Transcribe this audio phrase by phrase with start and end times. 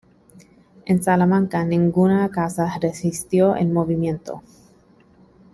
[0.87, 4.41] En Salamanca, ninguna casa resistió el movimiento.